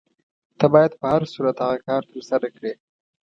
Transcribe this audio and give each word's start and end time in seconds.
ته 0.59 0.65
باید 0.73 0.91
په 0.99 1.05
هر 1.13 1.23
صورت 1.33 1.55
هغه 1.63 1.77
کار 1.87 2.01
ترسره 2.11 2.47
کړې. 2.55 2.73